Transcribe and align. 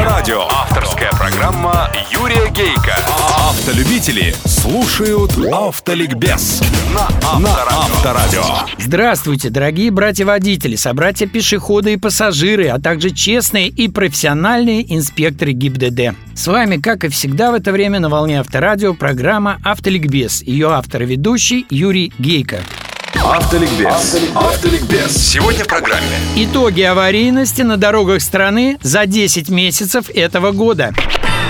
Авторадио. 0.00 0.46
Авторская 0.48 1.10
программа 1.10 1.90
Юрия 2.10 2.48
Гейка. 2.50 2.96
Автолюбители 3.36 4.34
слушают 4.46 5.32
Автоликбез 5.52 6.62
на 6.94 7.02
Авторадио. 7.22 8.42
Здравствуйте, 8.78 9.50
дорогие 9.50 9.90
братья-водители, 9.90 10.76
собратья-пешеходы 10.76 11.92
и 11.92 11.96
пассажиры, 11.98 12.68
а 12.68 12.80
также 12.80 13.10
честные 13.10 13.68
и 13.68 13.88
профессиональные 13.88 14.90
инспекторы 14.94 15.52
ГИБДД. 15.52 16.16
С 16.34 16.46
вами, 16.46 16.78
как 16.78 17.04
и 17.04 17.08
всегда 17.08 17.50
в 17.50 17.54
это 17.54 17.70
время 17.70 18.00
на 18.00 18.08
волне 18.08 18.40
Авторадио, 18.40 18.94
программа 18.94 19.60
«Автоликбез». 19.62 20.42
Ее 20.42 20.70
автор 20.70 21.02
и 21.02 21.06
ведущий 21.06 21.66
Юрий 21.68 22.10
Гейко. 22.18 22.60
Автоликбез. 23.14 24.16
Автоликбез. 24.34 25.16
Сегодня 25.16 25.64
в 25.64 25.66
программе. 25.66 26.06
Итоги 26.36 26.82
аварийности 26.82 27.62
на 27.62 27.76
дорогах 27.76 28.22
страны 28.22 28.78
за 28.82 29.06
10 29.06 29.50
месяцев 29.50 30.10
этого 30.14 30.52
года. 30.52 30.92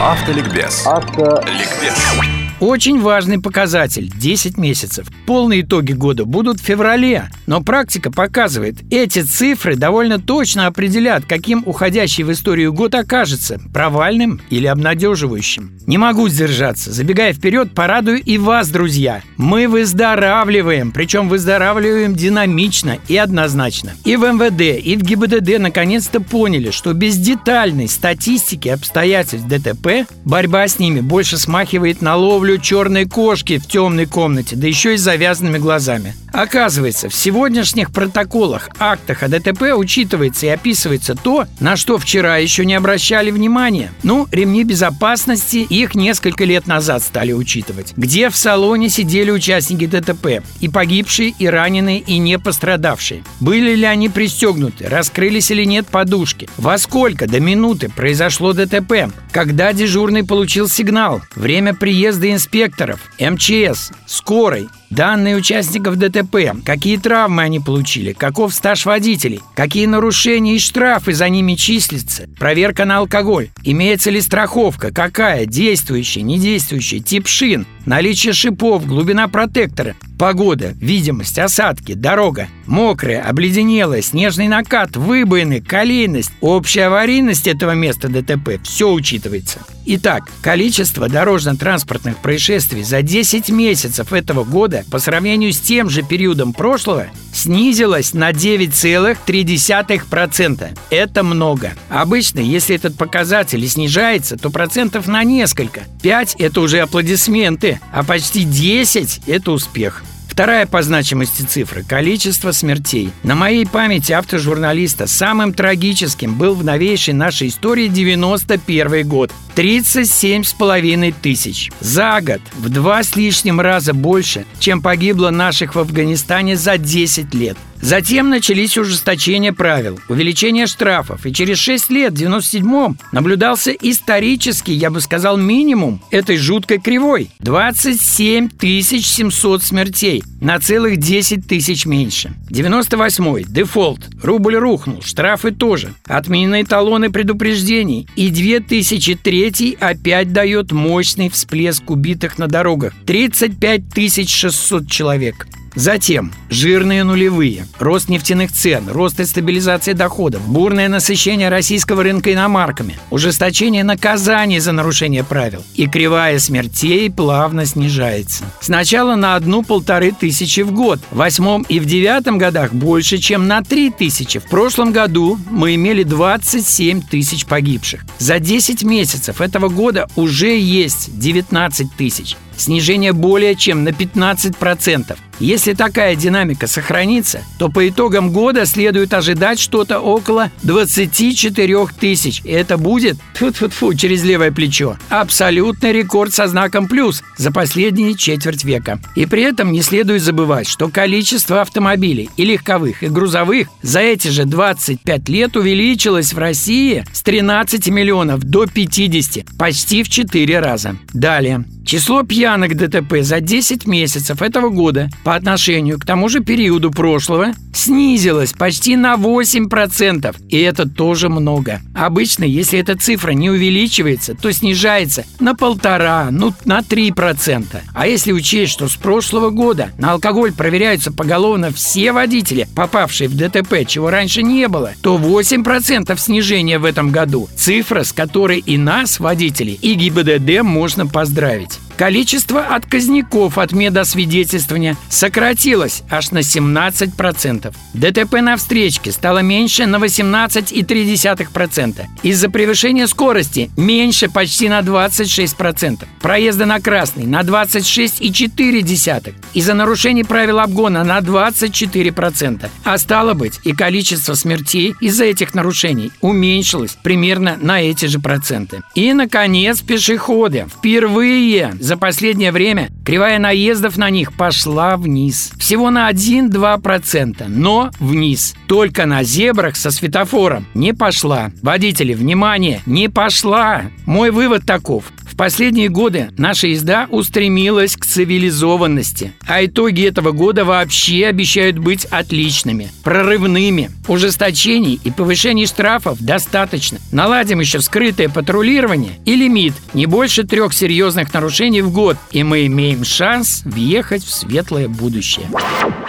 Автоликбез. 0.00 0.86
Автоликбез. 0.86 2.39
Очень 2.60 3.00
важный 3.00 3.41
показатель– 3.41 4.12
10 4.14 4.59
месяцев. 4.59 5.06
Полные 5.24 5.62
итоги 5.62 5.92
года 5.92 6.27
будут 6.27 6.60
в 6.60 6.62
феврале, 6.62 7.30
но 7.46 7.62
практика 7.62 8.12
показывает, 8.12 8.77
эти 8.91 9.23
цифры 9.23 9.77
довольно 9.77 10.20
точно 10.20 10.66
определят, 10.66 11.24
каким 11.24 11.62
уходящий 11.64 12.23
в 12.23 12.30
историю 12.30 12.74
год 12.74 12.95
окажется– 12.95 13.59
провальным 13.73 14.42
или 14.50 14.66
обнадеживающим. 14.66 15.73
Не 15.86 15.96
могу 15.96 16.28
сдержаться. 16.28 16.92
Забегая 16.92 17.33
вперед, 17.33 17.73
порадую 17.74 18.23
и 18.23 18.36
вас, 18.36 18.69
друзья. 18.69 19.22
Мы 19.38 19.66
выздоравливаем, 19.66 20.92
причем 20.92 21.30
выздоравливаем 21.30 22.14
динамично 22.14 22.98
и 23.08 23.16
однозначно. 23.16 23.92
И 24.05 24.16
в 24.16 24.20
МВД, 24.20 24.84
и 24.84 24.97
в 24.97 25.02
ГИБДД 25.02 25.58
наконец-то 25.58 26.20
поняли, 26.20 26.70
что 26.70 26.92
без 26.92 27.16
детальной 27.16 27.88
статистики 27.88 28.69
обстоятельств 28.69 29.48
ДТП 29.48 30.06
борьба 30.27 30.69
с 30.69 30.78
ними 30.78 31.00
больше 31.00 31.38
смахивает 31.38 32.03
на 32.03 32.16
ловлю 32.16 32.50
ловлю 32.51 32.59
черной 32.59 33.05
кошки 33.06 33.59
в 33.59 33.67
темной 33.67 34.06
комнате, 34.06 34.56
да 34.56 34.67
еще 34.67 34.95
и 34.95 34.97
завязанными 34.97 35.59
глазами. 35.59 36.15
Оказывается, 36.33 37.09
в 37.09 37.15
сегодняшних 37.15 37.91
протоколах, 37.91 38.69
актах 38.79 39.23
о 39.23 39.29
ДТП 39.29 39.75
учитывается 39.75 40.47
и 40.47 40.51
описывается 40.51 41.15
то, 41.15 41.47
на 41.59 41.77
что 41.77 41.98
вчера 41.98 42.37
еще 42.37 42.65
не 42.65 42.75
обращали 42.75 43.31
внимания. 43.31 43.93
Ну, 44.05 44.28
ремни 44.31 44.62
безопасности 44.62 45.59
их 45.59 45.95
несколько 45.95 46.45
лет 46.45 46.67
назад 46.67 47.03
стали 47.03 47.33
учитывать. 47.33 47.95
Где 47.97 48.31
в 48.31 48.37
салоне 48.37 48.89
сидели 48.89 49.31
участники 49.31 49.87
ДТП, 49.87 50.43
и 50.61 50.69
погибшие, 50.69 51.34
и 51.37 51.47
раненые, 51.47 51.98
и 51.98 52.19
не 52.19 52.39
пострадавшие. 52.39 53.25
Были 53.41 53.75
ли 53.75 53.84
они 53.84 54.09
пристегнуты, 54.09 54.89
раскрылись 54.89 55.51
или 55.51 55.65
нет 55.65 55.89
подушки, 55.89 56.48
во 56.56 56.78
сколько 56.78 57.27
до 57.27 57.41
минуты 57.41 57.89
произошло 57.89 58.53
ДТП, 58.53 59.11
когда 59.33 59.73
дежурный 59.73 60.25
получил 60.25 60.69
сигнал, 60.69 61.23
время 61.34 61.75
приезда 61.75 62.31
инспекторов, 62.41 63.00
МЧС, 63.19 63.92
скорой, 64.06 64.70
Данные 64.91 65.36
участников 65.36 65.96
ДТП, 65.96 66.52
какие 66.64 66.96
травмы 66.96 67.42
они 67.42 67.60
получили, 67.60 68.12
каков 68.12 68.52
стаж 68.52 68.86
водителей, 68.86 69.41
какие 69.55 69.86
нарушения 69.86 70.56
и 70.56 70.58
штрафы 70.58 71.14
за 71.14 71.28
ними 71.28 71.55
числятся, 71.55 72.28
проверка 72.41 72.84
на 72.84 72.98
алкоголь, 72.98 73.50
имеется 73.62 74.10
ли 74.10 74.20
страховка, 74.20 74.92
какая, 74.92 75.47
действующая, 75.47 76.22
недействующая, 76.22 76.98
тип 76.98 77.28
шин, 77.28 77.66
наличие 77.86 78.32
шипов, 78.32 78.84
глубина 78.84 79.28
протектора, 79.28 79.94
погода, 80.19 80.74
видимость, 80.80 81.38
осадки, 81.38 81.94
дорога, 81.94 82.48
мокрая, 82.66 83.22
обледенелая, 83.22 84.02
снежный 84.02 84.48
накат, 84.48 84.97
выбоины, 84.97 85.60
колейность, 85.60 86.32
общая 86.41 86.86
аварийность 86.86 87.47
этого 87.47 87.72
места 87.72 88.08
ДТП– 88.08 88.60
все 88.64 88.91
учитывается. 88.91 89.60
Итак, 89.86 90.25
количество 90.42 91.08
дорожно-транспортных 91.08 92.19
происшествий 92.19 92.82
за 92.82 93.03
10 93.03 93.48
месяцев 93.48 94.12
этого 94.12 94.44
года 94.44 94.79
по 94.91 94.98
сравнению 94.98 95.52
с 95.52 95.60
тем 95.60 95.91
же 95.91 96.02
периодом 96.02 96.52
прошлого 96.52 97.06
снизилось 97.32 98.12
на 98.14 98.30
9,3%. 98.30 100.78
Это 100.91 101.22
много. 101.22 101.74
Обычно, 101.88 102.41
если 102.41 102.74
этот 102.76 102.96
показатель 102.96 103.68
снижается, 103.68 104.36
то 104.36 104.50
процентов 104.50 105.06
на 105.06 105.22
несколько. 105.24 105.84
5– 106.02 106.36
это 106.38 106.60
уже 106.60 106.80
аплодисменты, 106.80 107.80
а 107.92 108.04
почти 108.04 108.44
10– 108.44 109.22
это 109.26 109.52
успех. 109.52 110.02
Вторая 110.41 110.65
по 110.65 110.81
значимости 110.81 111.43
цифра– 111.43 111.83
количество 111.87 112.53
смертей. 112.53 113.11
На 113.23 113.34
моей 113.34 113.67
памяти 113.67 114.12
автожурналиста 114.12 115.06
самым 115.06 115.53
трагическим 115.53 116.34
был 116.34 116.55
в 116.55 116.65
новейшей 116.65 117.12
нашей 117.12 117.49
истории 117.49 117.89
91 117.89 119.06
год. 119.06 119.31
37 119.55 120.45
с 120.45 120.55
половиной 120.55 121.12
тысяч. 121.12 121.71
За 121.81 122.23
год 122.23 122.41
в 122.56 122.71
два 122.71 123.03
с 123.03 123.17
лишним 123.17 123.61
раза 123.61 123.93
больше, 123.93 124.47
чем 124.59 124.81
погибло 124.81 125.28
наших 125.28 125.75
в 125.75 125.78
Афганистане 125.78 126.57
за 126.57 126.78
10 126.78 127.34
лет. 127.34 127.59
Затем 127.80 128.28
начались 128.28 128.76
ужесточения 128.76 129.52
правил, 129.52 129.98
увеличение 130.08 130.66
штрафов, 130.66 131.24
и 131.24 131.32
через 131.32 131.58
6 131.58 131.91
лет, 131.91 132.12
в 132.12 132.16
97-м, 132.16 132.98
наблюдался 133.12 133.72
исторический, 133.72 134.74
я 134.74 134.91
бы 134.91 135.00
сказал, 135.00 135.38
минимум 135.38 136.02
этой 136.10 136.36
жуткой 136.36 136.78
кривой. 136.78 137.30
27 137.41 138.50
700 138.60 139.62
смертей, 139.62 140.22
на 140.41 140.58
целых 140.58 140.98
10 140.98 141.46
тысяч 141.46 141.86
меньше. 141.86 142.32
98-й, 142.50 143.44
дефолт, 143.44 144.08
рубль 144.22 144.56
рухнул, 144.56 145.00
штрафы 145.02 145.50
тоже, 145.50 145.94
отменены 146.06 146.64
талоны 146.64 147.10
предупреждений, 147.10 148.06
и 148.14 148.30
2003 148.30 149.78
опять 149.80 150.32
дает 150.32 150.72
мощный 150.72 151.30
всплеск 151.30 151.91
убитых 151.91 152.38
на 152.38 152.47
дорогах. 152.47 152.92
35 153.06 154.28
600 154.28 154.91
человек. 154.91 155.47
Затем 155.75 156.32
жирные 156.48 157.04
нулевые, 157.04 157.66
рост 157.78 158.08
нефтяных 158.08 158.53
цен, 158.53 158.88
рост 158.88 159.20
и 159.20 159.25
стабилизация 159.25 159.94
доходов, 159.94 160.42
бурное 160.47 160.88
насыщение 160.88 161.48
российского 161.48 162.03
рынка 162.03 162.32
иномарками, 162.32 162.98
ужесточение 163.10 163.84
наказаний 163.84 164.59
за 164.59 164.72
нарушение 164.72 165.22
правил 165.22 165.64
и 165.75 165.86
кривая 165.86 166.38
смертей 166.38 167.10
плавно 167.10 167.66
снижается. 167.66 168.44
Сначала 168.60 169.14
на 169.14 169.36
одну-полторы 169.36 170.12
тысячи 170.12 170.60
в 170.60 170.72
год, 170.72 171.00
в 171.10 171.16
восьмом 171.16 171.62
и 171.62 171.78
в 171.78 171.84
девятом 171.84 172.38
годах 172.38 172.72
больше, 172.72 173.19
чем 173.19 173.47
на 173.47 173.62
три 173.62 173.91
тысячи. 173.91 174.38
В 174.38 174.44
прошлом 174.44 174.92
году 174.92 175.38
мы 175.50 175.75
имели 175.76 176.03
27 176.03 177.03
тысяч 177.03 177.47
погибших. 177.47 178.04
За 178.19 178.38
10 178.38 178.82
месяцев 178.82 179.41
этого 179.41 179.69
года 179.69 180.09
уже 180.16 180.59
есть 180.59 181.19
19 181.19 181.94
тысяч. 181.97 182.36
Снижение 182.60 183.15
более 183.15 183.56
чем 183.56 183.84
на 183.84 183.88
15%. 183.88 185.16
Если 185.38 185.72
такая 185.72 186.15
динамика 186.15 186.66
сохранится, 186.66 187.41
то 187.59 187.71
по 187.71 187.88
итогам 187.88 188.31
года 188.31 188.66
следует 188.66 189.15
ожидать 189.15 189.59
что-то 189.59 190.00
около 190.00 190.50
24 190.65 191.87
тысяч. 191.98 192.43
И 192.44 192.50
это 192.50 192.76
будет, 192.76 193.16
тьфу-тьфу-тьфу, 193.32 193.94
через 193.94 194.22
левое 194.22 194.53
плечо, 194.53 194.98
абсолютный 195.09 195.93
рекорд 195.93 196.34
со 196.34 196.47
знаком 196.47 196.87
плюс 196.87 197.22
за 197.38 197.50
последние 197.50 198.15
четверть 198.15 198.65
века. 198.65 199.00
И 199.16 199.25
при 199.25 199.44
этом 199.44 199.72
не 199.72 199.81
следует 199.81 200.22
забывать, 200.22 200.69
что 200.69 200.88
количество 200.88 201.62
автомобилей 201.62 202.28
и 202.37 202.44
легковых, 202.44 203.03
и 203.03 203.09
грузовых 203.09 203.69
за 203.81 204.00
эти 204.00 204.28
же 204.28 204.44
25 204.44 205.28
лет 205.31 205.56
увеличилось 205.56 206.34
в 206.34 206.38
России 206.38 207.06
с 207.15 207.22
13 207.22 207.88
миллионов 207.88 208.41
до 208.41 208.66
50, 208.66 209.56
почти 209.56 210.03
в 210.03 210.10
4 210.10 210.60
раза. 210.60 210.97
Далее. 211.15 211.65
Число 211.87 212.22
пьяных 212.22 212.50
ДТП 212.59 213.22
за 213.22 213.41
10 213.41 213.87
месяцев 213.87 214.43
этого 214.43 214.71
года 214.71 215.09
по 215.25 215.34
отношению 215.34 215.99
к 215.99 216.05
тому 216.05 216.28
же 216.28 216.41
периоду 216.41 216.91
прошлого 216.91 217.53
снизилось 217.75 218.53
почти 218.53 218.97
на 218.97 219.15
8%. 219.15 220.37
И 220.49 220.59
это 220.59 220.89
тоже 220.89 221.28
много. 221.28 221.80
Обычно, 221.95 222.45
если 222.45 222.78
эта 222.78 222.97
цифра 222.97 223.33
не 223.33 223.51
увеличивается, 223.51 224.34
то 224.34 224.53
снижается 224.53 225.24
на 225.39 225.54
полтора, 225.54 226.28
ну 226.30 226.53
на 226.65 226.80
3%. 226.80 227.80
А 227.95 228.07
если 228.07 228.33
учесть, 228.33 228.72
что 228.72 228.89
с 228.89 228.97
прошлого 228.97 229.51
года 229.51 229.91
на 229.98 230.13
алкоголь 230.13 230.53
проверяются 230.53 231.13
поголовно 231.13 231.71
все 231.72 232.13
водители, 232.13 232.69
попавшие 232.74 233.28
в 233.28 233.36
ДТП, 233.36 233.86
чего 233.86 234.10
раньше 234.10 234.42
не 234.42 234.69
было, 234.69 234.92
то 235.03 235.16
8% 235.16 236.19
снижения 236.19 236.78
в 236.78 236.84
этом 236.84 237.10
году. 237.10 237.48
Цифра, 237.57 238.04
с 238.04 238.13
которой 238.13 238.59
и 238.59 238.77
нас, 238.77 239.21
водителей, 239.21 239.78
и 239.80 239.95
ГИБДД 239.95 240.63
можно 240.63 241.07
поздравить. 241.07 241.78
Количество 242.00 242.62
отказников 242.62 243.58
от 243.58 243.72
медосвидетельствования 243.72 244.97
сократилось 245.10 246.02
аж 246.08 246.30
на 246.30 246.38
17%. 246.38 247.74
ДТП 247.92 248.41
на 248.41 248.56
встречке 248.56 249.12
стало 249.12 249.41
меньше 249.41 249.84
на 249.84 249.97
18,3%. 249.97 252.06
Из-за 252.22 252.48
превышения 252.48 253.06
скорости 253.06 253.70
меньше 253.76 254.30
почти 254.30 254.70
на 254.70 254.80
26%. 254.80 256.06
Проезда 256.23 256.64
на 256.64 256.80
красный 256.80 257.26
на 257.26 257.42
26,4%. 257.42 259.35
Из-за 259.52 259.75
нарушений 259.75 260.25
правил 260.25 260.61
обгона 260.61 261.04
на 261.04 261.18
24%. 261.18 262.70
А 262.82 262.97
стало 262.97 263.35
быть, 263.35 263.61
и 263.64 263.75
количество 263.75 264.32
смертей 264.32 264.94
из-за 265.02 265.26
этих 265.26 265.52
нарушений 265.52 266.12
уменьшилось 266.23 266.97
примерно 267.02 267.58
на 267.61 267.82
эти 267.82 268.06
же 268.06 268.20
проценты. 268.20 268.80
И, 268.94 269.12
наконец, 269.12 269.82
пешеходы. 269.82 270.64
Впервые 270.75 271.75
за 271.90 271.97
последнее 271.97 272.52
время 272.52 272.90
кривая 273.04 273.40
наездов 273.40 273.97
на 273.97 274.11
них 274.11 274.33
пошла 274.35 274.97
вниз. 274.97 275.50
Всего 275.59 275.90
на 275.90 276.09
1-2%, 276.09 277.47
но 277.49 277.90
вниз. 277.99 278.54
Только 278.69 279.07
на 279.07 279.25
зебрах 279.25 279.75
со 279.75 279.90
светофором 279.90 280.69
не 280.75 280.95
пошла. 280.95 281.50
Водители, 281.62 282.14
внимание, 282.14 282.81
не 282.87 283.09
пошла. 283.09 283.83
Мой 284.07 284.31
вывод 284.31 284.64
таков 284.64 285.07
последние 285.40 285.88
годы 285.88 286.28
наша 286.37 286.66
езда 286.66 287.07
устремилась 287.11 287.97
к 287.97 288.04
цивилизованности, 288.04 289.33
а 289.47 289.64
итоги 289.64 290.07
этого 290.07 290.33
года 290.33 290.66
вообще 290.66 291.25
обещают 291.25 291.78
быть 291.78 292.04
отличными, 292.04 292.90
прорывными. 293.02 293.90
Ужесточений 294.07 295.00
и 295.02 295.11
повышений 295.11 295.66
штрафов 295.66 296.19
достаточно. 296.21 296.99
Наладим 297.11 297.61
еще 297.61 297.81
скрытое 297.81 298.28
патрулирование 298.28 299.12
и 299.25 299.35
лимит 299.35 299.73
не 299.95 300.04
больше 300.04 300.45
трех 300.45 300.75
серьезных 300.75 301.33
нарушений 301.33 301.81
в 301.81 301.90
год, 301.90 302.19
и 302.33 302.43
мы 302.43 302.66
имеем 302.66 303.02
шанс 303.02 303.62
въехать 303.64 304.23
в 304.23 304.31
светлое 304.31 304.88
будущее. 304.88 305.47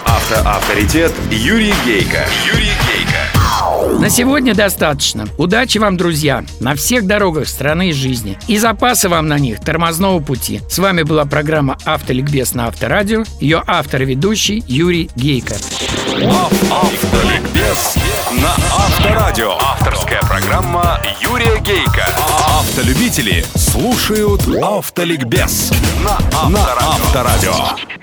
Автоавторитет 0.04 1.14
Юрий 1.32 1.74
Гейка. 1.86 2.28
Юрий 2.52 2.66
Гейка. 2.66 2.91
На 4.00 4.10
сегодня 4.10 4.56
достаточно. 4.56 5.28
Удачи 5.38 5.78
вам, 5.78 5.98
друзья, 5.98 6.44
на 6.60 6.76
всех 6.76 7.06
дорогах 7.06 7.48
страны 7.48 7.90
и 7.90 7.94
жизни. 7.94 8.38
И 8.48 8.58
запасы 8.58 9.10
вам 9.10 9.28
на 9.28 9.38
них 9.38 9.60
тормозного 9.60 10.20
пути. 10.20 10.62
С 10.70 10.80
вами 10.80 11.04
была 11.04 11.26
программа 11.26 11.78
«Автоликбез» 11.86 12.54
на 12.54 12.68
Авторадио. 12.68 13.24
Ее 13.40 13.64
автор 13.66 14.02
и 14.04 14.06
ведущий 14.06 14.64
Юрий 14.68 15.10
Гейко. 15.16 15.56
Автоликбез 16.72 17.96
на 18.32 18.54
Авторадио. 18.74 19.58
Авторская 19.60 20.22
программа 20.22 21.00
Юрия 21.22 21.60
Гейка. 21.60 22.06
Автолюбители 22.60 23.46
слушают 23.56 24.42
Автоликбез 24.62 25.72
на 26.04 26.18
Авторадио. 26.34 28.01